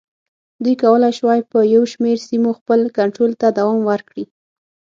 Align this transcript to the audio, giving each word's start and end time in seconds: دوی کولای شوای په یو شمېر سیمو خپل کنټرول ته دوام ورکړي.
دوی 0.63 0.75
کولای 0.83 1.13
شوای 1.19 1.39
په 1.51 1.59
یو 1.73 1.83
شمېر 1.93 2.17
سیمو 2.27 2.51
خپل 2.59 2.79
کنټرول 2.97 3.31
ته 3.41 3.47
دوام 3.57 3.79
ورکړي. 3.89 4.23